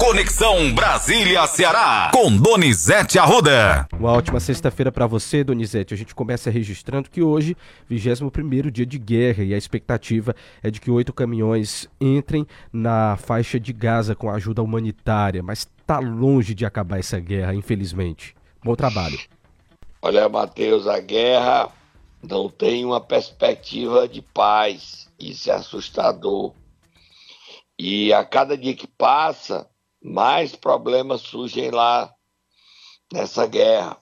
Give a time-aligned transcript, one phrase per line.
[0.00, 3.86] Conexão Brasília-Ceará, com Donizete Arruda.
[3.92, 5.92] Uma ótima sexta-feira para você, Donizete.
[5.92, 7.54] A gente começa registrando que hoje,
[7.86, 13.60] 21 dia de guerra, e a expectativa é de que oito caminhões entrem na faixa
[13.60, 18.34] de Gaza com ajuda humanitária, mas está longe de acabar essa guerra, infelizmente.
[18.64, 19.20] Bom trabalho.
[20.00, 21.68] Olha, Matheus, a guerra
[22.22, 25.10] não tem uma perspectiva de paz.
[25.20, 26.54] Isso é assustador.
[27.78, 29.69] E a cada dia que passa,
[30.02, 32.14] mais problemas surgem lá
[33.12, 33.98] nessa guerra.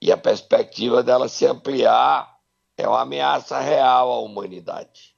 [0.00, 2.38] E a perspectiva dela se ampliar
[2.76, 5.14] é uma ameaça real à humanidade.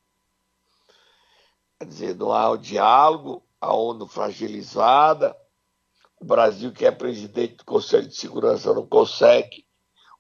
[1.78, 5.36] Quer dizer, não há o diálogo, a ONU fragilizada,
[6.20, 9.66] o Brasil, que é presidente do Conselho de Segurança, não consegue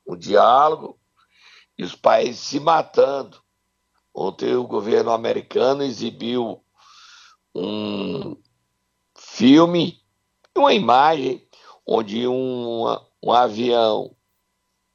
[0.04, 0.98] o diálogo,
[1.78, 3.40] e os países se matando.
[4.14, 6.64] Ontem o governo americano exibiu
[7.54, 8.36] um
[9.32, 9.98] filme,
[10.54, 11.42] uma imagem
[11.86, 12.84] onde um,
[13.22, 14.14] um avião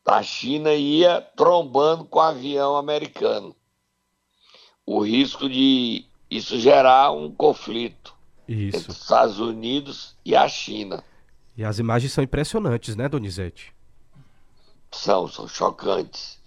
[0.06, 3.56] da China ia trombando com o avião americano.
[4.86, 8.16] O risco de isso gerar um conflito
[8.48, 8.78] isso.
[8.78, 11.04] entre os Estados Unidos e a China.
[11.58, 13.74] E as imagens são impressionantes, né, Donizete?
[14.92, 16.40] São, são chocantes.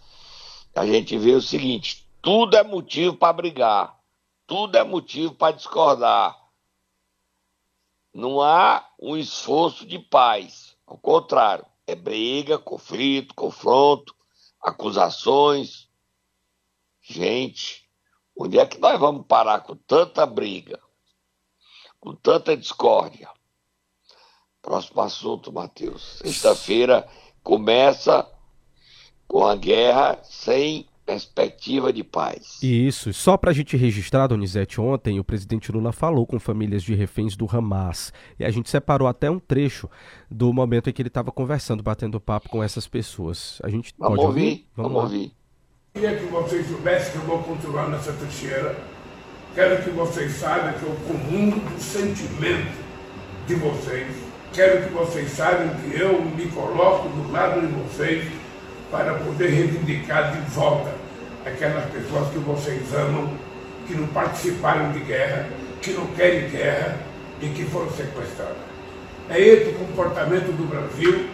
[0.75, 3.99] A gente vê o seguinte: tudo é motivo para brigar,
[4.47, 6.40] tudo é motivo para discordar.
[8.13, 10.77] Não há um esforço de paz.
[10.87, 14.15] Ao contrário, é briga, conflito, confronto,
[14.61, 15.89] acusações.
[17.01, 17.89] Gente,
[18.37, 20.81] onde é que nós vamos parar com tanta briga,
[22.01, 23.31] com tanta discórdia?
[24.61, 26.19] Próximo assunto, Matheus.
[26.19, 27.09] Sexta-feira
[27.43, 28.31] começa
[29.27, 32.59] com a guerra sem perspectiva de paz.
[32.63, 36.95] Isso, só para a gente registrar, Donizete, ontem o presidente Lula falou com famílias de
[36.95, 39.91] reféns do Hamas e a gente separou até um trecho
[40.31, 43.61] do momento em que ele estava conversando, batendo papo com essas pessoas.
[43.65, 44.43] A gente vamos pode ouvir?
[44.43, 44.67] ouvir?
[44.77, 45.33] Vamos, vamos ouvir.
[45.95, 48.79] Queria que vocês soubessem que eu vou continuar nessa trincheira.
[49.53, 52.73] Quero que vocês saibam que eu comungo do sentimento
[53.49, 54.07] de vocês.
[54.53, 58.31] Quero que vocês saibam que eu me coloco do lado de vocês
[58.93, 61.00] para poder reivindicar de volta
[61.45, 63.33] aquelas pessoas que vocês amam,
[63.87, 65.49] que não participaram de guerra,
[65.81, 66.99] que não querem guerra
[67.41, 68.57] e que foram sequestradas.
[69.29, 71.27] É esse o comportamento do Brasil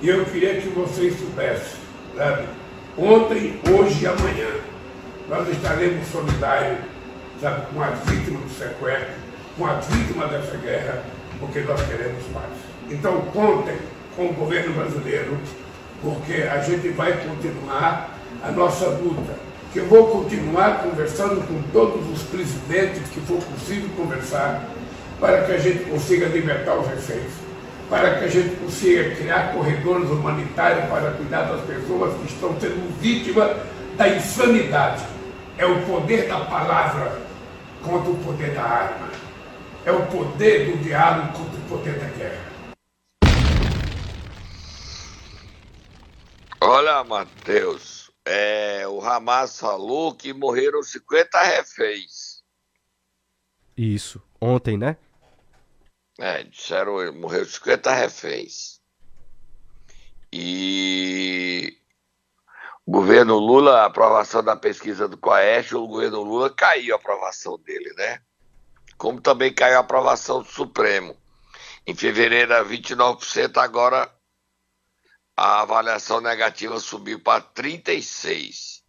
[0.00, 1.78] e eu queria que vocês soubessem,
[2.16, 2.46] sabe?
[2.96, 4.48] Ontem, hoje e amanhã,
[5.28, 6.78] nós estaremos solidários
[7.40, 9.14] sabe, com as vítimas do sequestro,
[9.56, 11.02] com as vítimas dessa guerra,
[11.38, 12.52] porque nós queremos paz.
[12.90, 13.76] Então, contem
[14.16, 15.38] com o governo brasileiro
[16.02, 19.34] porque a gente vai continuar a nossa luta.
[19.72, 24.64] Que eu vou continuar conversando com todos os presidentes que for possível conversar,
[25.20, 27.30] para que a gente consiga libertar os reféns,
[27.88, 33.00] para que a gente consiga criar corredores humanitários para cuidar das pessoas que estão sendo
[33.00, 33.56] vítimas
[33.96, 35.04] da insanidade.
[35.58, 37.20] É o poder da palavra
[37.82, 39.10] contra o poder da arma.
[39.84, 42.50] É o poder do diálogo contra o poder da guerra.
[46.62, 47.99] Olha, Matheus,
[48.32, 52.44] é, o Hamas falou que morreram 50 reféns.
[53.76, 54.96] Isso, ontem, né?
[56.16, 58.80] É, disseram morreram 50 reféns.
[60.32, 61.76] E
[62.86, 67.58] o governo Lula, a aprovação da pesquisa do Coeste, o governo Lula caiu a aprovação
[67.58, 68.20] dele, né?
[68.96, 71.16] Como também caiu a aprovação do Supremo.
[71.84, 74.08] Em fevereiro era 29%, agora
[75.40, 78.84] a avaliação negativa subiu para 36.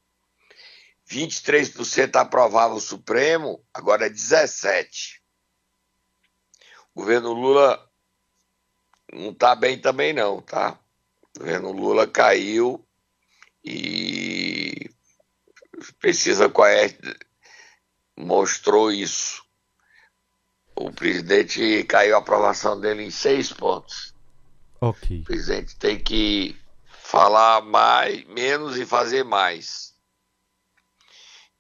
[1.10, 5.24] 23% aprovava o Supremo, agora é 17.
[6.94, 7.90] O governo Lula
[9.14, 10.78] não está bem também não, tá?
[11.38, 12.86] O governo Lula caiu
[13.64, 14.92] e
[16.02, 17.18] pesquisa Coeste
[18.18, 19.42] mostrou isso.
[20.76, 24.11] O presidente caiu a aprovação dele em seis pontos.
[24.82, 25.22] Ok.
[25.22, 26.58] O presidente tem que
[26.88, 29.94] falar mais, menos e fazer mais.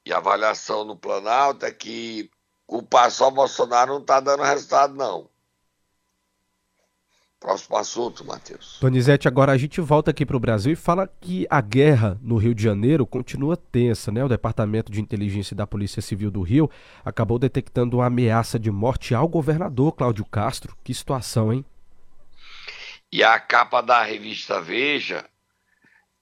[0.03, 2.31] E a avaliação no Planalto é que
[2.65, 5.29] culpar só Bolsonaro não está dando resultado, não.
[7.39, 8.77] Próximo assunto, Matheus.
[8.79, 12.38] Donizete, agora a gente volta aqui para o Brasil e fala que a guerra no
[12.38, 14.23] Rio de Janeiro continua tensa, né?
[14.23, 16.69] O Departamento de Inteligência da Polícia Civil do Rio
[17.03, 20.77] acabou detectando uma ameaça de morte ao governador Cláudio Castro.
[20.83, 21.65] Que situação, hein?
[23.12, 25.30] E a capa da revista Veja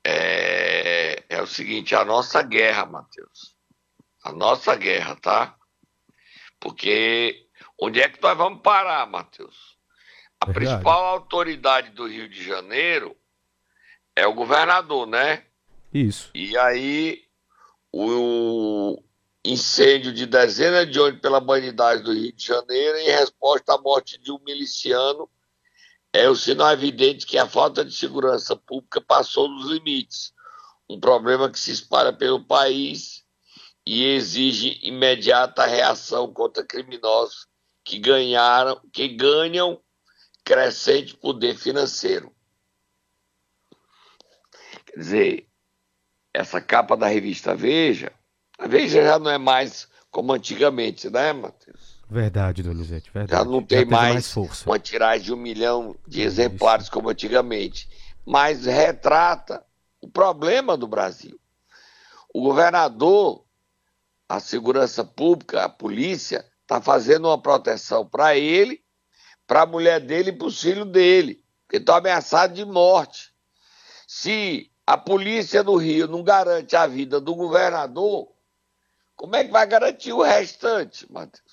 [0.04, 3.56] é, é o seguinte: a nossa guerra, Matheus.
[4.24, 5.56] A nossa guerra, tá?
[6.60, 7.48] Porque
[7.80, 9.78] onde é que nós vamos parar, Matheus?
[10.42, 10.66] A Verdade.
[10.66, 13.16] principal autoridade do Rio de Janeiro
[14.16, 15.46] é o governador, né?
[15.94, 16.32] Isso.
[16.34, 17.24] E aí,
[17.92, 19.02] o
[19.44, 24.18] incêndio de dezenas de ônibus pela bandidagem do Rio de Janeiro, em resposta à morte
[24.20, 25.30] de um miliciano,
[26.14, 30.34] é o sinal evidente que a falta de segurança pública passou dos limites.
[30.90, 33.24] Um problema que se espalha pelo país
[33.86, 37.48] e exige imediata reação contra criminosos
[37.84, 39.82] que ganharam, que ganham
[40.44, 42.36] crescente poder financeiro.
[44.86, 45.50] Quer dizer,
[46.34, 48.12] essa capa da revista Veja,
[48.58, 51.99] a Veja já não é mais como antigamente, né, Matheus?
[52.10, 53.44] Verdade, Donizete, verdade.
[53.44, 56.92] Já não tem já mais, mais uma tiragem de um milhão de exemplares Isso.
[56.92, 57.88] como antigamente.
[58.26, 59.64] Mas retrata
[60.02, 61.40] o problema do Brasil.
[62.34, 63.46] O governador,
[64.28, 68.84] a segurança pública, a polícia, está fazendo uma proteção para ele,
[69.46, 73.32] para a mulher dele e para o filho dele, que estão ameaçados de morte.
[74.08, 78.28] Se a polícia do Rio não garante a vida do governador,
[79.16, 81.49] como é que vai garantir o restante, Matheus?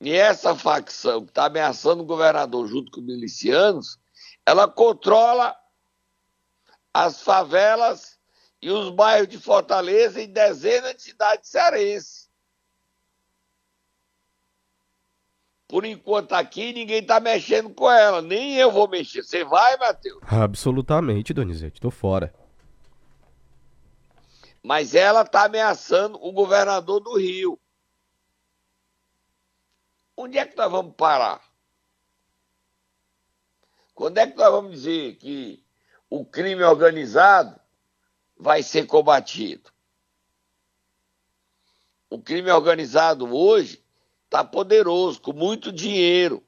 [0.00, 3.98] E essa facção que está ameaçando o governador junto com milicianos,
[4.46, 5.54] ela controla
[6.92, 8.18] as favelas
[8.62, 12.30] e os bairros de Fortaleza e dezenas de cidades cearenses.
[15.68, 19.22] Por enquanto aqui ninguém está mexendo com ela, nem eu vou mexer.
[19.22, 20.20] Você vai, Matheus?
[20.26, 22.34] Absolutamente, Donizete, estou fora.
[24.62, 27.59] Mas ela está ameaçando o governador do Rio.
[30.22, 31.42] Onde é que nós vamos parar?
[33.94, 35.64] Quando é que nós vamos dizer que
[36.10, 37.58] o crime organizado
[38.36, 39.72] vai ser combatido?
[42.10, 43.82] O crime organizado hoje
[44.26, 46.44] está poderoso, com muito dinheiro.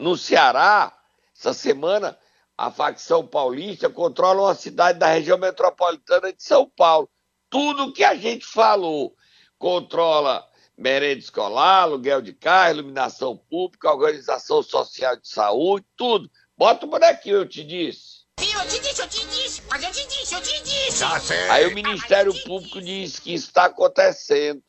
[0.00, 0.98] No Ceará,
[1.36, 2.18] essa semana,
[2.56, 7.06] a facção paulista controla uma cidade da região metropolitana de São Paulo.
[7.50, 9.14] Tudo que a gente falou
[9.58, 16.30] controla merenda escolar, aluguel de carro, iluminação pública, organização social de saúde, tudo.
[16.56, 18.22] Bota o bonequinho, eu te disse.
[18.38, 21.04] Eu te disse, eu te disse, mas eu te disse, eu te disse.
[21.50, 24.62] Aí o Ministério Público diz que isso está acontecendo.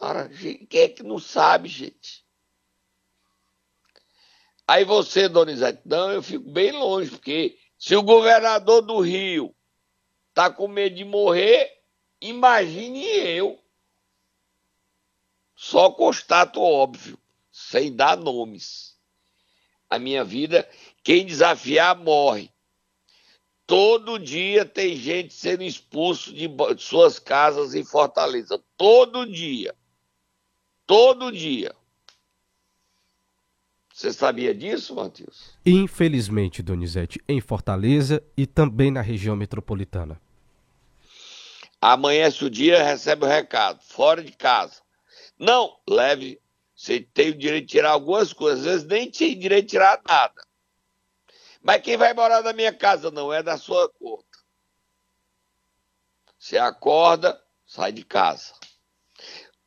[0.00, 2.24] Ora, quem é que não sabe, gente?
[4.66, 9.54] Aí você, Donizete, não, eu fico bem longe, porque se o governador do Rio
[10.34, 11.68] tá com medo de morrer,
[12.20, 13.58] imagine eu.
[15.60, 17.18] Só constato óbvio,
[17.50, 18.96] sem dar nomes.
[19.90, 20.68] A minha vida,
[21.02, 22.48] quem desafiar morre.
[23.66, 28.62] Todo dia tem gente sendo expulso de suas casas em Fortaleza.
[28.76, 29.74] Todo dia.
[30.86, 31.74] Todo dia.
[33.92, 35.58] Você sabia disso, Matheus?
[35.66, 40.20] Infelizmente, Donizete, em Fortaleza e também na região metropolitana.
[41.80, 44.86] Amanhece o dia, recebe o recado, fora de casa.
[45.38, 46.40] Não, leve,
[46.74, 50.00] você tem o direito de tirar algumas coisas, às vezes nem tem direito de tirar
[50.06, 50.46] nada.
[51.62, 54.24] Mas quem vai morar na minha casa não é da sua conta.
[56.38, 58.54] Você acorda, sai de casa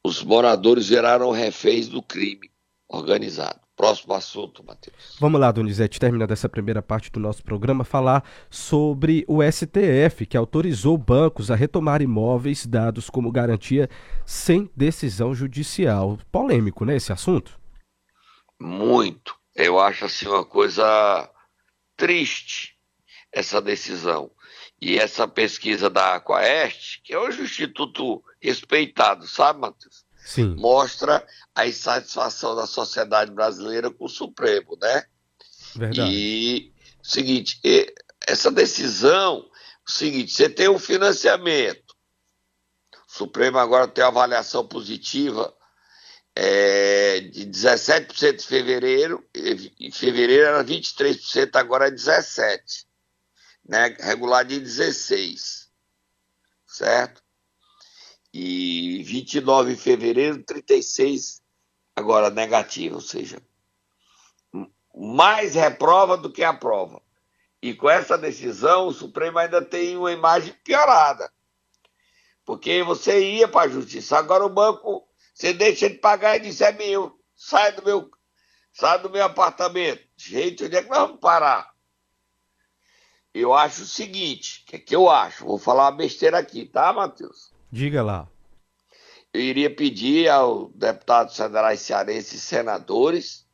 [0.04, 2.52] os moradores viraram reféns do crime
[2.88, 3.60] organizado.
[3.82, 5.18] Próximo assunto, Matheus.
[5.20, 10.38] Vamos lá, Donizete, terminando essa primeira parte do nosso programa, falar sobre o STF, que
[10.38, 13.90] autorizou bancos a retomar imóveis dados como garantia
[14.24, 16.20] sem decisão judicial.
[16.32, 17.60] Polêmico, né, esse assunto?
[18.60, 19.36] Muito.
[19.56, 21.28] Eu acho assim uma coisa
[21.98, 22.76] triste
[23.32, 24.30] essa decisão.
[24.80, 30.06] E essa pesquisa da Aquaeste, que é hoje o Instituto respeitado, sabe, Matheus?
[30.24, 30.56] Sim.
[30.56, 35.04] Mostra a insatisfação da sociedade brasileira com o Supremo, né?
[35.76, 36.12] Verdade.
[36.12, 37.60] E seguinte,
[38.28, 39.50] essa decisão,
[39.88, 41.96] o seguinte, você tem um financiamento.
[42.94, 45.54] O Supremo agora tem uma avaliação positiva
[46.36, 49.28] é, de 17% de fevereiro,
[49.80, 52.86] em fevereiro era 23%, agora é 17%,
[53.68, 53.96] né?
[54.00, 55.68] regular de 16%,
[56.66, 57.22] certo?
[58.34, 61.42] E 29 de fevereiro, 36
[61.96, 63.42] agora negativo, ou seja,
[64.96, 67.02] mais reprova do que aprova.
[67.62, 71.32] E com essa decisão, o Supremo ainda tem uma imagem piorada.
[72.44, 76.60] Porque você ia para a justiça, agora o banco, você deixa de pagar e diz:
[76.60, 78.10] é meu, sai do meu,
[78.74, 80.04] sai do meu apartamento.
[80.18, 81.72] Gente, onde é que nós vamos parar?
[83.34, 85.46] Eu acho o seguinte: o que é que eu acho?
[85.46, 87.51] Vou falar uma besteira aqui, tá, Matheus?
[87.72, 88.28] Diga lá.
[89.34, 93.48] eu iria pedir ao deputados federais cearenses e senadores,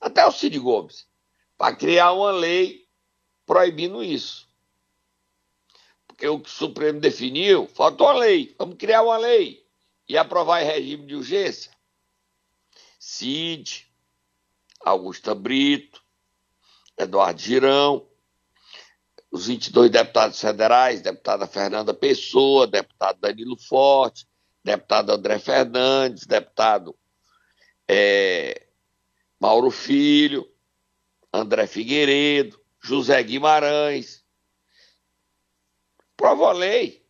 [0.00, 1.08] até o Cid Gomes,
[1.58, 2.86] para criar uma lei
[3.44, 4.48] proibindo isso.
[6.06, 8.54] Porque o que o Supremo definiu, faltou a lei.
[8.56, 9.66] Vamos criar uma lei
[10.08, 11.72] e aprovar em regime de urgência.
[12.98, 13.90] Cid,
[14.84, 16.00] Augusta Brito,
[16.96, 18.09] Eduardo Girão,
[19.30, 24.26] os 22 deputados federais, deputada Fernanda Pessoa, deputado Danilo Forte,
[24.64, 26.96] deputado André Fernandes, deputado
[27.88, 28.66] é,
[29.38, 30.46] Mauro Filho,
[31.32, 34.24] André Figueiredo, José Guimarães.
[36.16, 37.00] Prova a lei.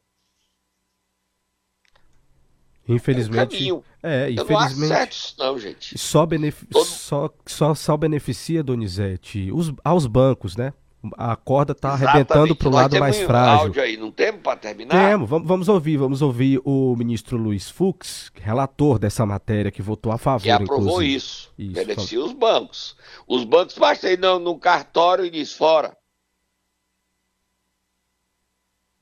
[2.86, 3.70] Infelizmente.
[4.02, 4.88] É, é infelizmente.
[4.88, 5.98] Não isso, não, gente.
[5.98, 6.66] Só, benef...
[6.66, 6.84] Todo...
[6.84, 10.72] só, só, só beneficia, Donizete, os, aos bancos, né?
[11.16, 13.66] A corda está arrebentando para o lado mais um frágil.
[13.66, 14.90] áudio aí, não temos para terminar?
[15.08, 20.12] Temos, vamos, vamos ouvir, vamos ouvir o ministro Luiz Fux, relator dessa matéria, que votou
[20.12, 21.14] a favor, Que aprovou inclusive.
[21.14, 22.96] isso, isso beneficia os bancos.
[23.26, 25.96] Os bancos basta ir no, no cartório e diz fora.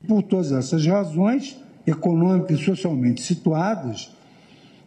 [0.07, 4.09] Por todas essas razões, econômicas e socialmente situadas,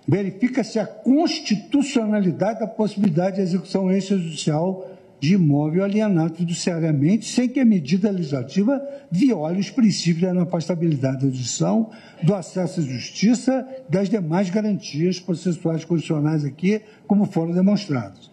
[0.09, 4.88] verifica-se a constitucionalidade da possibilidade de execução extrajudicial
[5.22, 11.32] de imóvel alienado fiduciariamente, sem que a medida legislativa viole os princípios da inafastabilidade da
[11.32, 11.86] justiça,
[12.24, 18.32] do acesso à justiça das demais garantias processuais constitucionais aqui, como foram demonstrados.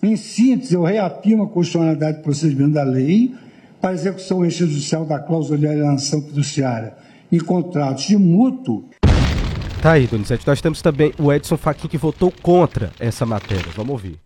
[0.00, 3.34] Em síntese, eu reafirmo a constitucionalidade do procedimento da lei
[3.80, 6.94] para a execução extrajudicial da cláusula de alienação fiduciária
[7.32, 8.88] em contratos de mútuo.
[9.82, 10.46] Tá aí, Donizete.
[10.46, 13.72] Nós temos também o Edson Fachin que votou contra essa matéria.
[13.74, 14.20] Vamos ouvir.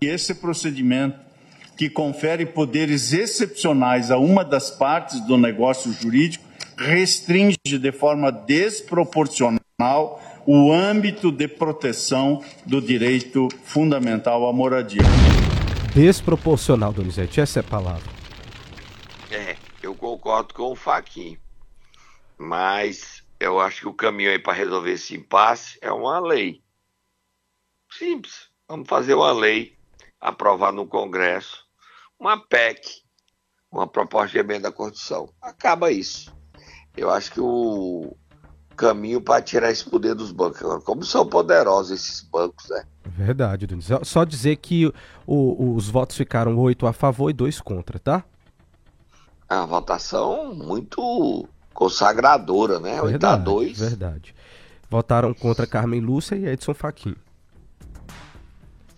[0.00, 1.31] Esse procedimento
[1.76, 6.44] que confere poderes excepcionais a uma das partes do negócio jurídico,
[6.76, 9.60] restringe de forma desproporcional
[10.46, 15.02] o âmbito de proteção do direito fundamental à moradia.
[15.94, 18.10] Desproporcional, Donizete, essa é a palavra.
[19.30, 21.38] É, eu concordo com o Faquin,
[22.38, 26.62] mas eu acho que o caminho aí para resolver esse impasse é uma lei.
[27.90, 28.50] Simples.
[28.68, 29.76] Vamos fazer uma lei
[30.20, 31.61] aprovar no Congresso
[32.22, 33.02] uma PEC,
[33.70, 35.28] uma proposta de emenda à Constituição.
[35.42, 36.32] Acaba isso.
[36.96, 38.16] Eu acho que o
[38.76, 40.62] caminho para tirar esse poder dos bancos.
[40.62, 42.84] Agora, como são poderosos esses bancos, né?
[43.04, 43.88] Verdade, Dunis.
[44.04, 44.86] Só dizer que
[45.26, 48.24] o, os votos ficaram oito a favor e dois contra, tá?
[49.50, 53.02] É uma votação muito consagradora, né?
[53.02, 53.80] Oito a dois.
[53.80, 54.32] Verdade.
[54.88, 57.16] Votaram contra Carmen Lúcia e Edson Fachin.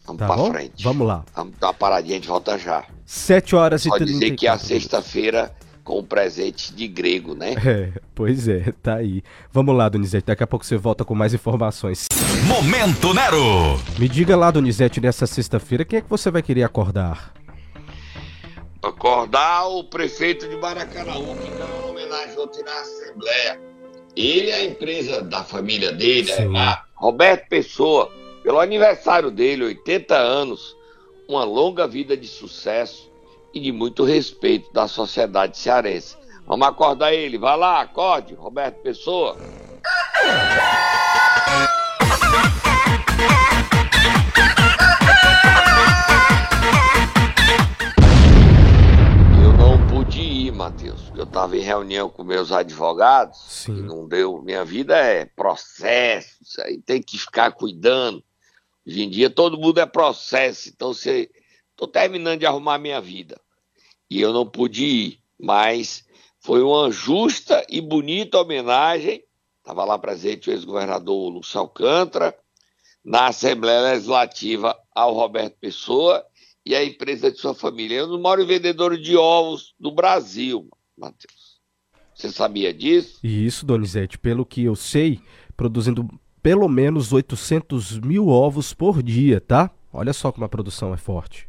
[0.06, 0.52] Vamos tá pra bom?
[0.52, 0.82] frente.
[0.82, 1.24] Vamos lá.
[1.34, 2.84] Vamos dar uma paradinha, a gente volta já.
[3.06, 7.54] 7 horas e Pode dizer que é a sexta-feira com presente de grego, né?
[7.64, 9.22] É, pois é, tá aí.
[9.52, 12.08] Vamos lá, Donizete, daqui a pouco você volta com mais informações.
[12.46, 13.78] Momento Nero!
[13.98, 17.32] Me diga lá, Donizete, nessa sexta-feira, quem é que você vai querer acordar?
[18.82, 23.60] Acordar o prefeito de Maracanãú, que dá uma homenagem ontem na Assembleia.
[24.14, 28.10] Ele é a empresa da família dele, é lá, Roberto Pessoa
[28.44, 30.76] pelo aniversário dele, 80 anos,
[31.26, 33.10] uma longa vida de sucesso
[33.54, 36.14] e de muito respeito da sociedade cearense.
[36.46, 39.38] Vamos acordar ele, vai lá, acorde, Roberto Pessoa.
[49.42, 51.10] Eu não pude ir, Matheus.
[51.16, 53.78] Eu estava em reunião com meus advogados Sim.
[53.78, 54.42] e não deu.
[54.42, 58.22] Minha vida é processo, isso aí tem que ficar cuidando.
[58.86, 61.30] Hoje em dia todo mundo é processo, então você
[61.70, 63.40] estou terminando de arrumar minha vida.
[64.10, 66.04] E eu não pude ir, mas
[66.40, 69.24] foi uma justa e bonita homenagem.
[69.58, 72.36] Estava lá presente o ex-governador Lúcio Alcântara,
[73.02, 76.24] na Assembleia Legislativa ao Roberto Pessoa
[76.64, 77.96] e a empresa de sua família.
[77.96, 81.60] Eu não moro vendedor de ovos do Brasil, Matheus.
[82.14, 83.18] Você sabia disso?
[83.22, 85.20] Isso, Donizete, pelo que eu sei,
[85.56, 86.08] produzindo
[86.44, 89.70] pelo menos 800 mil ovos por dia, tá?
[89.90, 91.48] Olha só como a produção é forte.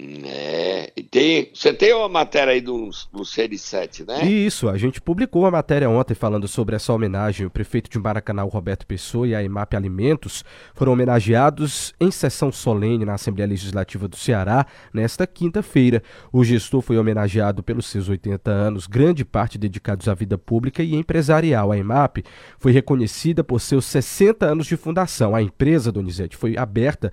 [0.00, 4.24] É, tem, você tem uma matéria aí do, do CN7, né?
[4.24, 7.46] Isso, a gente publicou uma matéria ontem falando sobre essa homenagem.
[7.46, 10.44] O prefeito de Maracanã, Roberto Pessoa, e a EMAP Alimentos
[10.74, 16.02] foram homenageados em sessão solene na Assembleia Legislativa do Ceará nesta quinta-feira.
[16.32, 20.94] O gestor foi homenageado pelos seus 80 anos, grande parte dedicados à vida pública e
[20.94, 21.70] empresarial.
[21.70, 22.24] A EMAP
[22.58, 25.34] foi reconhecida por seus 60 anos de fundação.
[25.34, 27.12] A empresa, Donizete, foi aberta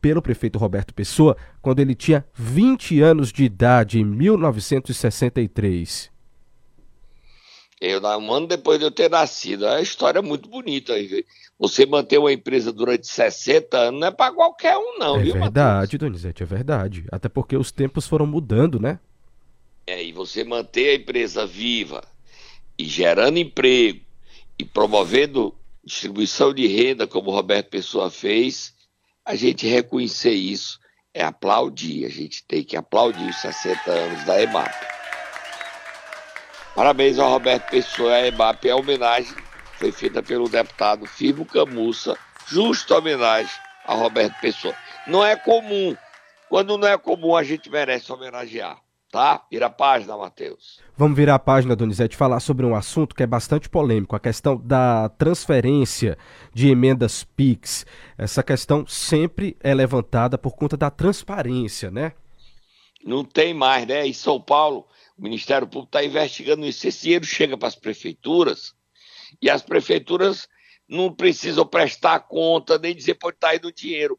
[0.00, 6.10] pelo prefeito Roberto Pessoa quando ele tinha 20 anos de idade, em 1963.
[7.80, 9.64] Eu, um ano depois de eu ter nascido.
[9.64, 10.94] É uma história muito bonita.
[11.58, 15.34] Você manter uma empresa durante 60 anos não é para qualquer um, não, é viu,
[15.34, 16.00] verdade, Matheus?
[16.00, 17.04] Donizete, é verdade.
[17.10, 18.98] Até porque os tempos foram mudando, né?
[19.86, 22.02] É, e você manter a empresa viva
[22.76, 24.00] e gerando emprego
[24.58, 28.74] e promovendo distribuição de renda, como o Roberto Pessoa fez,
[29.28, 30.80] a gente reconhecer isso
[31.12, 32.06] é aplaudir.
[32.06, 34.74] A gente tem que aplaudir os 60 anos da EMAP.
[36.74, 38.14] Parabéns ao Roberto Pessoa.
[38.14, 39.36] A EMAP, a homenagem
[39.74, 42.16] foi feita pelo deputado Firmo Camussa,
[42.46, 43.52] justa homenagem
[43.84, 44.74] ao Roberto Pessoa.
[45.06, 45.94] Não é comum.
[46.48, 49.44] Quando não é comum, a gente merece homenagear tá?
[49.50, 50.80] Vira a página, Matheus.
[50.96, 54.56] Vamos virar a página, Donizete, falar sobre um assunto que é bastante polêmico, a questão
[54.56, 56.18] da transferência
[56.52, 57.86] de emendas PIX.
[58.16, 62.12] Essa questão sempre é levantada por conta da transparência, né?
[63.04, 64.06] Não tem mais, né?
[64.06, 64.86] Em São Paulo,
[65.16, 66.86] o Ministério Público está investigando isso.
[66.86, 68.74] Esse dinheiro chega para as prefeituras
[69.40, 70.48] e as prefeituras
[70.88, 74.18] não precisam prestar conta nem dizer por estar tá indo dinheiro.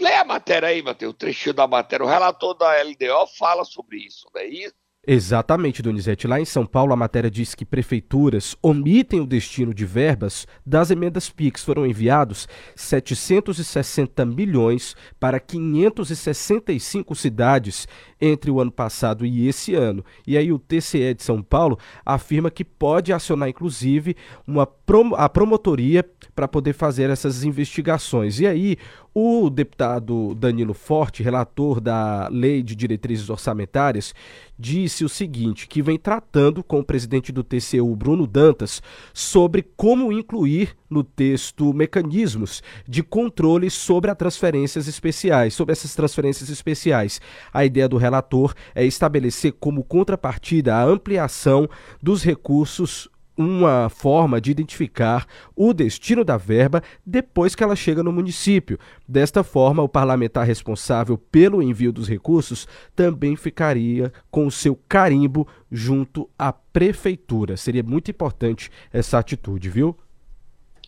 [0.00, 2.04] Lê a matéria aí, Matheus, o trechinho da matéria.
[2.04, 4.74] O relator da LDO fala sobre isso, não é isso?
[5.06, 6.26] Exatamente, Donizete.
[6.26, 10.90] Lá em São Paulo, a matéria diz que prefeituras omitem o destino de verbas das
[10.90, 11.64] emendas PIX.
[11.64, 17.88] Foram enviados 760 milhões para 565 cidades
[18.20, 20.04] entre o ano passado e esse ano.
[20.26, 24.14] E aí o TCE de São Paulo afirma que pode acionar, inclusive,
[24.46, 26.04] uma prom a promotoria
[26.34, 28.40] para poder fazer essas investigações.
[28.40, 28.76] E aí
[29.14, 34.12] o deputado Danilo Forte, relator da Lei de Diretrizes Orçamentárias,
[34.58, 38.82] disse o seguinte: que vem tratando com o presidente do TCU, Bruno Dantas,
[39.14, 46.50] sobre como incluir no texto mecanismos de controle sobre as transferências especiais, sobre essas transferências
[46.50, 47.20] especiais.
[47.54, 51.70] A ideia do relator é estabelecer como contrapartida a ampliação
[52.02, 53.08] dos recursos
[53.40, 58.78] uma forma de identificar o destino da verba depois que ela chega no município.
[59.08, 65.48] Desta forma, o parlamentar responsável pelo envio dos recursos também ficaria com o seu carimbo
[65.72, 67.56] junto à prefeitura.
[67.56, 69.96] Seria muito importante essa atitude, viu?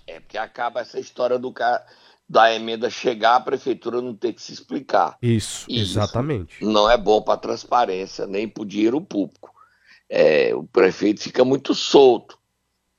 [0.07, 1.83] É porque acaba essa história do cara
[2.29, 5.17] da emenda chegar, a prefeitura não ter que se explicar.
[5.23, 6.63] Isso, Isso exatamente.
[6.65, 9.51] Não é bom para a transparência, nem para o dinheiro público.
[10.09, 12.39] É, o prefeito fica muito solto.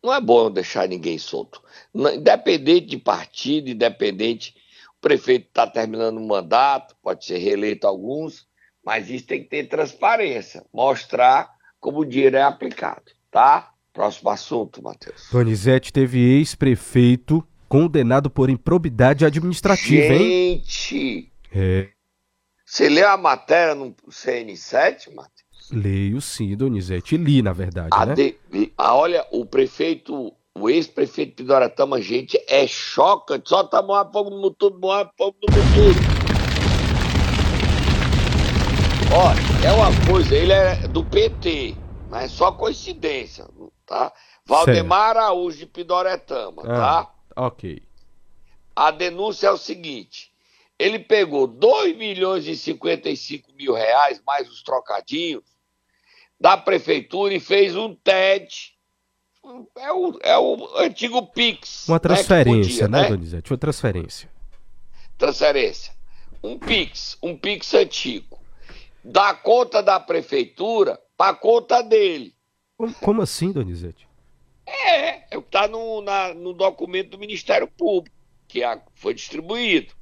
[0.03, 1.61] Não é bom deixar ninguém solto.
[1.95, 4.53] Independente de partido, independente,
[4.97, 8.45] o prefeito está terminando o mandato, pode ser reeleito alguns,
[8.85, 13.71] mas isso tem que ter transparência, mostrar como o dinheiro é aplicado, tá?
[13.93, 15.29] Próximo assunto, Matheus.
[15.31, 20.63] Donizete teve ex-prefeito condenado por improbidade administrativa, Gente, hein?
[20.65, 21.31] Gente!
[21.53, 21.89] É.
[22.65, 25.42] Você leu a matéria no CN7, Matheus?
[25.71, 27.17] Leio sim, Donizete.
[27.17, 27.89] Li, na verdade.
[27.91, 28.15] A né?
[28.15, 28.37] De,
[28.77, 33.49] a, olha, o prefeito, o ex-prefeito Pidoratama, gente, é chocante.
[33.49, 36.23] Só tá moar fogo no motor, moar fogo no motor.
[39.15, 41.75] Olha, é uma coisa, ele é do PT,
[42.09, 43.45] mas é só coincidência,
[43.85, 44.11] tá?
[44.45, 47.13] Valdemar Araújo de Pidoretama, ah, tá?
[47.35, 47.83] Ok.
[48.75, 50.33] A denúncia é o seguinte:
[50.79, 55.43] ele pegou 2 milhões e 55 mil reais, mais os trocadinhos,
[56.43, 58.73] da prefeitura e fez um TED.
[59.77, 61.87] É o, é o antigo Pix.
[61.87, 63.51] Uma transferência, né, podia, né, né, Donizete?
[63.53, 64.29] Uma transferência.
[65.17, 65.93] Transferência.
[66.43, 68.37] Um Pix, um Pix antigo.
[69.01, 72.35] Da conta da prefeitura para conta dele.
[72.99, 74.05] Como assim, Donizete?
[74.65, 76.03] É, é o que está no,
[76.35, 78.17] no documento do Ministério Público,
[78.49, 78.59] que
[78.95, 79.93] foi distribuído.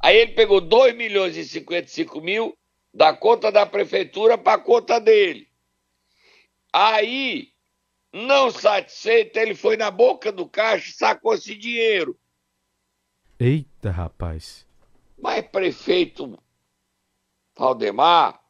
[0.00, 2.56] Aí ele pegou 2 milhões e 55 mil
[2.94, 5.48] da conta da prefeitura para a conta dele.
[6.72, 7.52] Aí,
[8.12, 12.18] não satisfeito, ele foi na boca do caixa e sacou esse dinheiro.
[13.38, 14.66] Eita, rapaz.
[15.16, 16.38] Mas prefeito
[17.56, 18.40] Valdemar,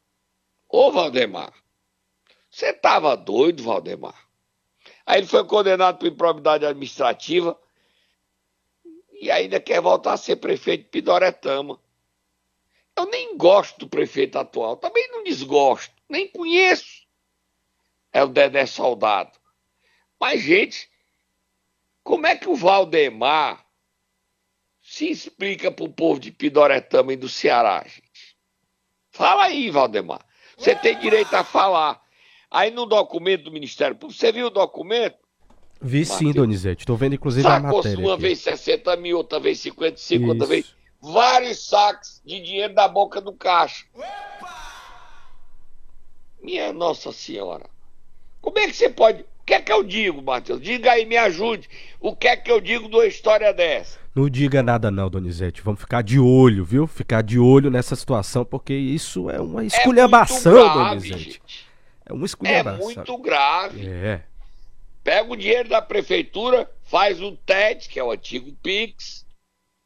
[0.67, 1.53] ô Valdemar,
[2.49, 4.29] você tava doido, Valdemar?
[5.05, 7.59] Aí ele foi condenado por improbidade administrativa
[9.19, 11.79] e ainda quer voltar a ser prefeito de Pidoretama.
[12.95, 16.98] Eu nem gosto do prefeito atual, também não desgosto, nem conheço
[18.11, 19.31] é o Dedé Soldado.
[20.19, 20.89] Mas, gente,
[22.03, 23.65] como é que o Valdemar
[24.81, 28.35] se explica para o povo de Pidoretama e do Ceará, gente?
[29.11, 30.25] Fala aí, Valdemar.
[30.57, 32.01] Você tem direito a falar.
[32.51, 35.17] Aí no documento do Ministério Público, você viu o documento?
[35.81, 36.17] Vi Mateus?
[36.17, 36.81] sim, Donizete.
[36.81, 37.99] Estou vendo inclusive Sacou a matéria.
[37.99, 38.23] uma aqui.
[38.23, 40.31] vez 60 mil, outra vez 55, Isso.
[40.33, 40.75] outra vez.
[41.01, 43.85] Vários saques de dinheiro da boca do caixa.
[46.41, 47.69] Minha Nossa Senhora.
[48.41, 49.25] Como é que você pode.
[49.45, 50.61] que é que eu digo, Matheus?
[50.61, 51.67] Diga aí, me ajude.
[51.99, 53.97] O que é que eu digo de uma história dessa?
[54.15, 55.61] Não diga nada não, Donizete.
[55.61, 56.85] Vamos ficar de olho, viu?
[56.87, 61.23] Ficar de olho nessa situação, porque isso é uma esculhambação, é grave, Donizete.
[61.23, 61.67] gente.
[62.05, 62.85] É uma É esculhambação.
[62.85, 63.87] muito grave.
[63.87, 64.23] É.
[65.03, 69.25] Pega o dinheiro da prefeitura, faz o TED, que é o antigo Pix,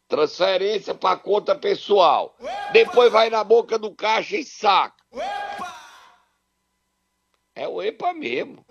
[0.08, 2.36] transferência para conta pessoal.
[2.72, 4.96] Depois vai na boca do caixa e saca.
[7.56, 8.66] É o EPA mesmo.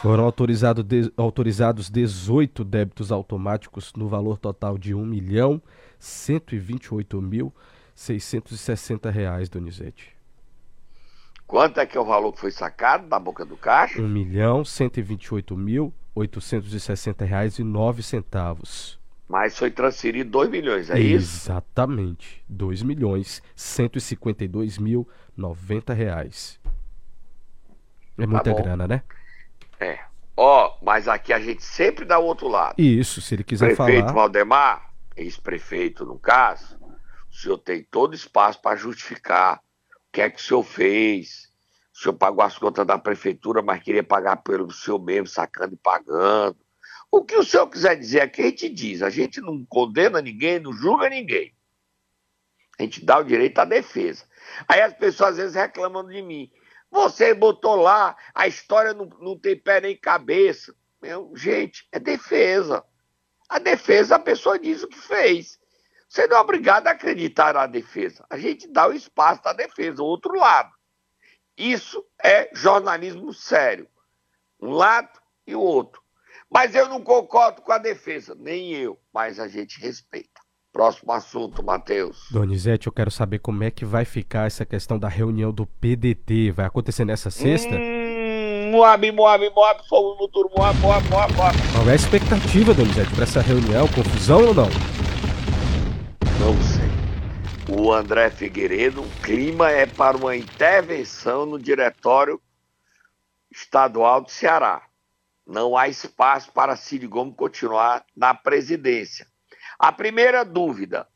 [0.00, 5.62] Foram autorizado de- autorizados 18 débitos automáticos no valor total de R$ 1 milhão
[5.98, 7.52] 128 mil
[7.94, 10.14] 660 reais, Donizete.
[11.46, 14.00] Quanto é que é o valor que foi sacado da boca do caixa?
[14.00, 18.98] 1 milhão 128 mil 860 reais e 9 centavos.
[19.28, 21.50] Mas foi transferido 2 milhões, é isso?
[21.50, 22.42] Exatamente.
[22.48, 26.58] 2 milhões 152 mil 90 reais.
[28.18, 28.56] É muita bom.
[28.56, 29.02] grana, né?
[29.80, 30.00] É.
[30.36, 32.74] Ó, mas aqui a gente sempre dá o outro lado.
[32.78, 34.12] Isso, se ele quiser Prefeito falar.
[34.12, 36.78] Valdemar, ex-prefeito no caso,
[37.30, 39.60] o senhor tem todo espaço para justificar
[40.08, 41.52] o que é que o senhor fez.
[41.94, 45.78] O senhor pagou as contas da prefeitura, mas queria pagar pelo senhor mesmo, sacando e
[45.78, 46.56] pagando.
[47.10, 49.02] O que o senhor quiser dizer aqui, a gente diz.
[49.02, 51.54] A gente não condena ninguém, não julga ninguém.
[52.76, 54.24] A gente dá o direito à defesa.
[54.66, 56.50] Aí as pessoas às vezes reclamam de mim.
[56.94, 60.72] Você botou lá, a história não, não tem pé nem cabeça.
[61.02, 62.84] Meu, gente, é defesa.
[63.48, 65.58] A defesa, a pessoa diz o que fez.
[66.08, 68.24] Você não é obrigado a acreditar na defesa.
[68.30, 70.72] A gente dá o espaço da defesa, o outro lado.
[71.58, 73.88] Isso é jornalismo sério.
[74.60, 76.00] Um lado e o outro.
[76.48, 80.33] Mas eu não concordo com a defesa, nem eu, mas a gente respeita.
[80.74, 82.26] Próximo assunto, Matheus.
[82.32, 86.50] Donizete, eu quero saber como é que vai ficar essa questão da reunião do PDT.
[86.50, 87.76] Vai acontecer nessa sexta?
[87.76, 91.56] Hum, Moab, Moab, Moab, fogo no turno, Moab, Moab, Moab, Moab.
[91.72, 93.86] Qual é a expectativa, Donizete, para essa reunião?
[93.86, 94.68] Confusão ou não?
[96.40, 97.78] Não sei.
[97.78, 102.40] O André Figueiredo, o clima é para uma intervenção no Diretório
[103.48, 104.82] Estadual do Ceará.
[105.46, 109.32] Não há espaço para Ciro Gomes continuar na presidência.
[109.84, 111.06] A primeira dúvida: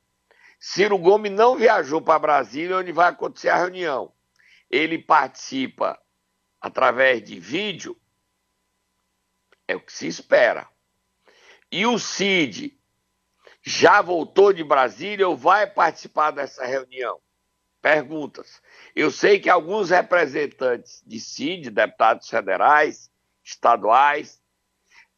[0.61, 4.12] Ciro Gomes não viajou para Brasília, onde vai acontecer a reunião.
[4.70, 5.98] Ele participa
[6.61, 7.98] através de vídeo,
[9.66, 10.68] é o que se espera.
[11.72, 12.78] E o Cid
[13.62, 17.18] já voltou de Brasília ou vai participar dessa reunião?
[17.81, 18.61] Perguntas.
[18.94, 23.11] Eu sei que alguns representantes de CID, deputados federais,
[23.42, 24.42] estaduais,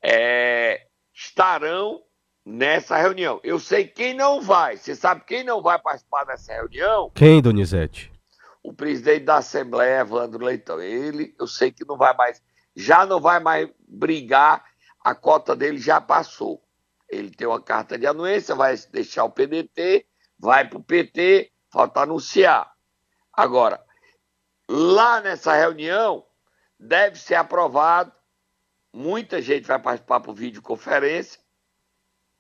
[0.00, 2.00] é, estarão
[2.44, 3.40] nessa reunião.
[3.42, 4.76] Eu sei quem não vai.
[4.76, 7.10] Você sabe quem não vai participar dessa reunião?
[7.14, 8.12] Quem, Donizete?
[8.62, 10.80] O presidente da Assembleia, Evandro Leitão.
[10.80, 12.42] Ele, eu sei que não vai mais,
[12.74, 14.64] já não vai mais brigar,
[15.02, 16.62] a cota dele já passou.
[17.08, 20.06] Ele tem uma carta de anuência, vai deixar o PDT,
[20.38, 22.70] vai para o PT, falta anunciar.
[23.32, 23.82] Agora,
[24.68, 26.24] lá nessa reunião,
[26.78, 28.12] deve ser aprovado,
[28.92, 31.40] muita gente vai participar por videoconferência,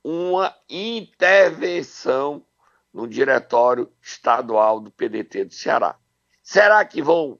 [0.02, 2.44] uma intervenção
[2.92, 5.96] no diretório estadual do PDT do Ceará.
[6.42, 7.38] Será que vão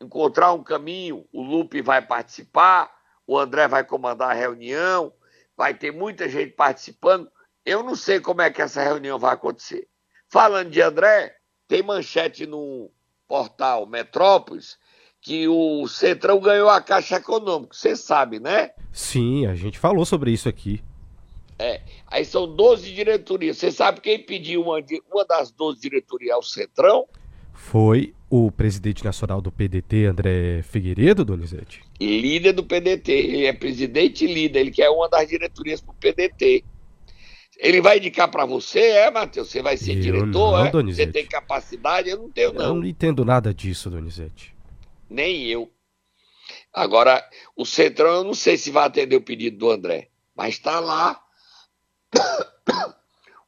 [0.00, 1.26] encontrar um caminho?
[1.32, 2.92] O Lupe vai participar,
[3.26, 5.12] o André vai comandar a reunião,
[5.56, 7.30] vai ter muita gente participando.
[7.64, 9.88] Eu não sei como é que essa reunião vai acontecer.
[10.28, 11.36] Falando de André,
[11.68, 12.90] tem manchete no
[13.28, 14.78] portal Metrópolis
[15.20, 17.74] que o Centrão ganhou a Caixa Econômica.
[17.74, 18.72] Você sabe, né?
[18.92, 20.82] Sim, a gente falou sobre isso aqui.
[22.14, 23.56] Aí são 12 diretorias.
[23.56, 24.78] Você sabe quem pediu uma,
[25.12, 27.08] uma das 12 diretorias ao Centrão?
[27.52, 31.82] Foi o presidente nacional do PDT, André Figueiredo, Donizete?
[32.00, 33.10] Líder do PDT.
[33.10, 34.60] Ele é presidente e líder.
[34.60, 36.62] Ele quer uma das diretorias para o PDT.
[37.58, 39.50] Ele vai indicar para você, é, Matheus?
[39.50, 40.70] Você vai ser Eu diretor, não, é?
[40.70, 41.08] Donizete.
[41.08, 42.10] Você tem capacidade?
[42.10, 42.76] Eu não tenho, Eu não.
[42.76, 44.54] não entendo nada disso, Donizete.
[45.10, 45.68] Nem eu.
[46.72, 50.78] Agora, o Centrão, eu não sei se vai atender o pedido do André, mas está
[50.78, 51.23] lá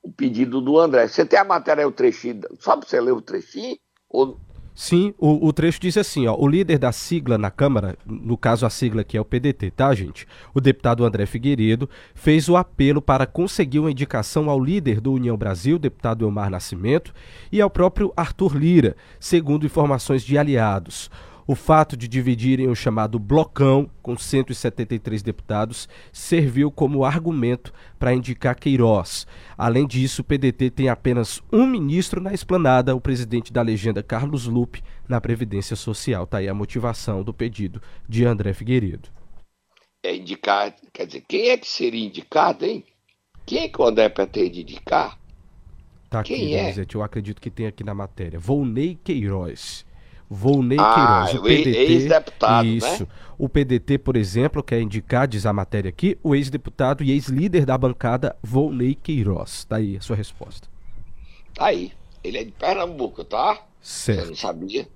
[0.02, 1.08] o pedido do André.
[1.08, 3.76] Você tem a matéria, aí, o trechinho, só para você ler o trechinho?
[4.08, 4.38] Ou...
[4.74, 8.66] Sim, o, o trecho diz assim, ó, o líder da sigla na Câmara, no caso
[8.66, 10.28] a sigla que é o PDT, tá, gente?
[10.52, 15.34] O deputado André Figueiredo fez o apelo para conseguir uma indicação ao líder do União
[15.34, 17.14] Brasil, deputado Elmar Nascimento,
[17.50, 21.10] e ao próprio Arthur Lira, segundo informações de aliados.
[21.48, 28.56] O fato de dividirem o chamado blocão, com 173 deputados, serviu como argumento para indicar
[28.56, 29.28] Queiroz.
[29.56, 34.46] Além disso, o PDT tem apenas um ministro na esplanada, o presidente da legenda Carlos
[34.46, 36.24] Lupe, na Previdência Social.
[36.24, 39.08] Está aí a motivação do pedido de André Figueiredo.
[40.02, 42.84] É indicar, quer dizer, quem é que seria indicado, hein?
[43.44, 45.16] Quem é que o André pretende indicar?
[46.10, 46.74] Tá aqui, Quem é?
[46.92, 48.38] eu acredito que tem aqui na matéria.
[48.40, 49.85] Volney Queiroz.
[50.28, 51.78] Volney Ah, Queiroz, o o ex- PDT.
[51.92, 52.72] ex-deputado, né?
[52.74, 53.08] Isso.
[53.38, 57.76] O PDT, por exemplo, quer indicar, diz a matéria aqui, o ex-deputado e ex-líder da
[57.76, 59.64] bancada, Volney Queiroz.
[59.64, 60.68] Tá aí a sua resposta.
[61.54, 61.92] Tá aí.
[62.24, 63.54] Ele é de Pernambuco, tá?
[63.80, 64.28] Você Certo.
[64.28, 64.88] não sabia?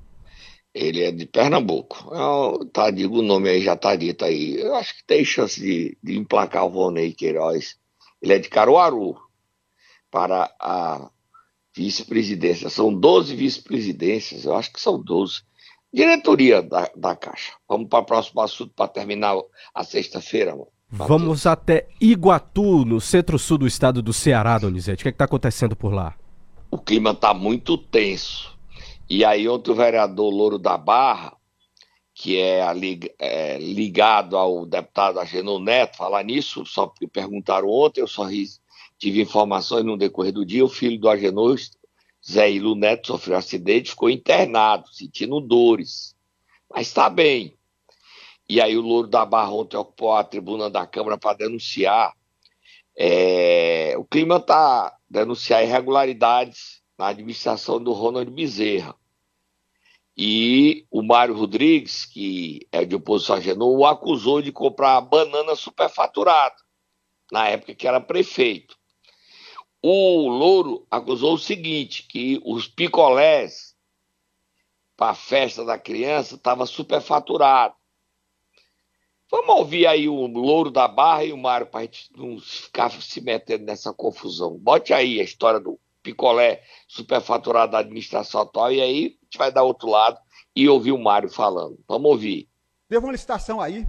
[0.74, 2.12] Ele é de Pernambuco.
[2.14, 4.56] Eu, tá, digo o nome aí, já tá dito aí.
[4.60, 7.76] Eu acho que tem chance de, de emplacar o Vonei Queiroz.
[8.22, 9.16] Ele é de Caruaru
[10.10, 11.10] para a
[11.84, 12.68] vice-presidência.
[12.68, 15.40] São 12 vice-presidências, eu acho que são 12.
[15.92, 17.52] Diretoria da, da Caixa.
[17.68, 19.34] Vamos para o próximo assunto para terminar
[19.74, 20.68] a sexta-feira, mano.
[20.92, 25.02] Vamos até Iguatu, no centro-sul do estado do Ceará, Donizete.
[25.02, 26.14] O que é está acontecendo por lá?
[26.72, 28.56] o clima está muito tenso.
[29.08, 31.32] E aí ontem o vereador Louro da Barra,
[32.14, 37.68] que é, a lig- é, ligado ao deputado Agenor Neto, falar nisso, só porque perguntaram
[37.68, 38.46] ontem, eu só ri-
[39.00, 41.58] tive informações no decorrer do dia, o filho do Agenor,
[42.24, 46.14] Zé Ilu Neto, sofreu um acidente, ficou internado, sentindo dores.
[46.72, 47.56] Mas está bem.
[48.48, 52.14] E aí o Louro da Barra ontem ocupou a tribuna da Câmara para denunciar
[53.02, 58.94] é, o clima está denunciar irregularidades na administração do Ronald Bezerra.
[60.14, 65.56] E o Mário Rodrigues, que é de oposição a Genô, o acusou de comprar banana
[65.56, 66.56] superfaturada,
[67.32, 68.76] na época que era prefeito.
[69.82, 73.74] O Louro acusou o seguinte, que os picolés
[74.96, 77.74] para a festa da criança estava superfaturado.
[79.30, 82.90] Vamos ouvir aí o Louro da Barra e o Mário para a gente não ficar
[82.90, 84.58] se metendo nessa confusão.
[84.58, 89.52] Bote aí a história do picolé superfaturado da administração atual e aí a gente vai
[89.52, 90.18] dar outro lado
[90.54, 91.78] e ouvir o Mário falando.
[91.88, 92.48] Vamos ouvir.
[92.88, 93.86] Teve uma licitação aí,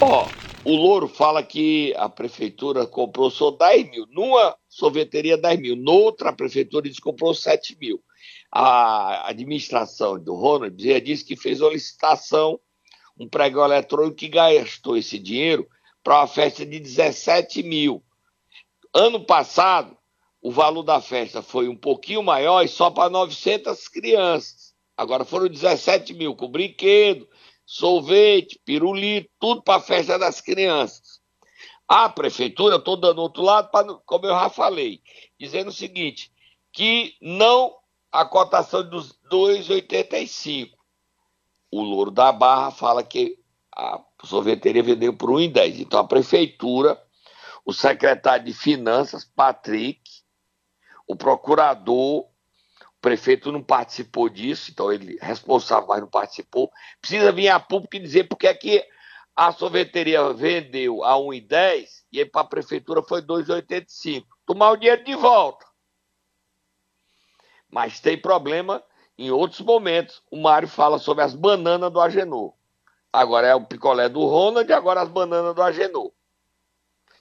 [0.00, 0.26] Ó,
[0.64, 4.06] o Louro fala que a prefeitura comprou só 10 mil.
[4.10, 5.76] Numa sorveteria, 10 mil.
[5.76, 8.02] Noutra, prefeitura que comprou 7 mil.
[8.50, 12.58] A administração do Ronald disse que fez uma licitação,
[13.18, 15.68] um pregão eletrônico que gastou esse dinheiro
[16.02, 18.02] para uma festa de 17 mil.
[18.92, 19.96] Ano passado,
[20.42, 24.74] o valor da festa foi um pouquinho maior e só para 900 crianças.
[24.96, 27.28] Agora foram 17 mil com brinquedo,
[27.64, 31.13] sorvete, pirulito, tudo para a festa das crianças.
[31.88, 35.02] A prefeitura, estou dando outro lado, pra, como eu já falei,
[35.38, 36.32] dizendo o seguinte,
[36.72, 37.76] que não
[38.10, 40.70] a cotação dos 2,85.
[41.70, 43.36] O Louro da Barra fala que
[43.76, 45.80] a sorveteria vendeu por 1,10.
[45.80, 47.00] Então a prefeitura,
[47.64, 50.00] o secretário de Finanças, Patrick,
[51.06, 52.28] o procurador, o
[53.00, 56.70] prefeito não participou disso, então ele responsável, mas não participou.
[57.00, 58.86] Precisa vir a público e dizer porque é que
[59.36, 64.24] a sorveteria vendeu a 1,10 e para a prefeitura foi 2,85.
[64.46, 65.66] Tomar o dinheiro de volta.
[67.68, 68.82] Mas tem problema
[69.18, 70.22] em outros momentos.
[70.30, 72.54] O Mário fala sobre as bananas do Agenor.
[73.12, 76.12] Agora é o picolé do Ronald e agora as bananas do Agenor.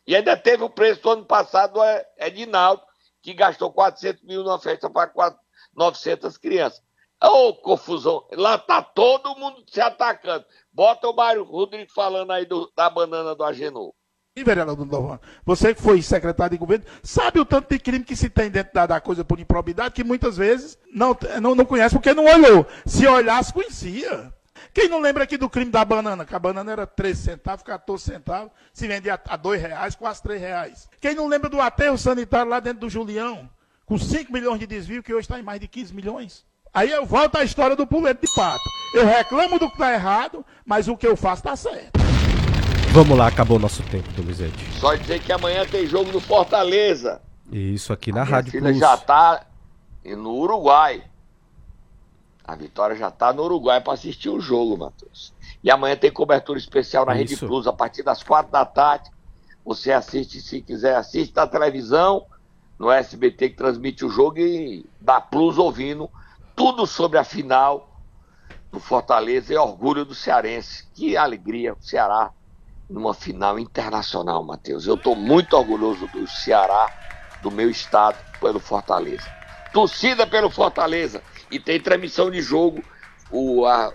[0.06, 1.82] E ainda teve o preço do ano passado do
[2.18, 2.84] Edinaldo,
[3.22, 5.12] que gastou 400 mil numa festa para
[5.74, 6.84] 900 crianças.
[7.24, 8.26] Ô, confusão.
[8.34, 10.46] Lá tá todo mundo se atacando.
[10.72, 13.94] Bota o Mário Rodrigues falando aí do- da banana do Agenor.
[14.36, 18.16] E, vereador Dovan, você que foi secretário de governo, sabe o tanto de crime que
[18.16, 21.94] se tem dentro da, da coisa por improbidade, que muitas vezes não, não, não conhece
[21.94, 22.66] porque não olhou.
[22.84, 24.34] Se olhasse, conhecia.
[24.74, 26.26] Quem não lembra aqui do crime da banana?
[26.26, 30.42] Que a banana era 13 centavos, 14 centavos, se vendia a 2 reais, quase 3
[30.42, 30.90] reais.
[31.00, 33.48] Quem não lembra do aterro sanitário lá dentro do Julião,
[33.86, 36.44] com 5 milhões de desvio, que hoje está em mais de 15 milhões?
[36.74, 38.64] Aí eu volto à história do puleto de pato.
[38.96, 41.92] Eu reclamo do que está errado, mas o que eu faço está certo.
[42.92, 44.72] Vamos lá, acabou o nosso tempo, Donizete.
[44.80, 47.22] Só dizer que amanhã tem jogo do Fortaleza.
[47.52, 48.80] Isso aqui na A Rádio filha Plus.
[48.80, 49.46] já tá
[50.04, 51.04] no Uruguai.
[52.44, 55.32] A Vitória já tá no Uruguai para assistir o jogo, Matheus.
[55.64, 57.46] E amanhã tem cobertura especial na Rede Isso.
[57.46, 59.12] Plus a partir das quatro da tarde.
[59.64, 62.26] Você assiste, se quiser, assiste na televisão,
[62.80, 66.10] no SBT que transmite o jogo e da Plus ouvindo
[66.56, 67.90] tudo sobre a final
[68.72, 70.88] do Fortaleza e orgulho do cearense.
[70.94, 72.32] Que alegria o Ceará
[72.90, 74.86] numa final internacional, Matheus.
[74.86, 76.92] Eu estou muito orgulhoso do Ceará,
[77.42, 79.30] do meu estado, pelo Fortaleza.
[79.72, 81.22] Torcida pelo Fortaleza.
[81.50, 82.84] E tem transmissão de jogo.
[83.32, 83.92] O, a,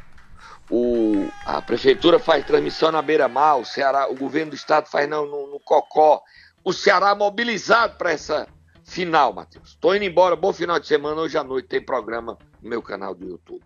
[0.70, 5.26] o, a prefeitura faz transmissão na beira-mar, o, Ceará, o governo do estado faz no,
[5.26, 6.22] no, no Cocó.
[6.64, 8.48] O Ceará mobilizado para essa
[8.88, 9.70] final, Matheus.
[9.70, 10.34] Estou indo embora.
[10.34, 11.20] Bom final de semana.
[11.20, 13.62] Hoje à noite tem programa no meu canal do YouTube.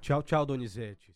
[0.00, 1.14] Tchau, tchau, Donizete.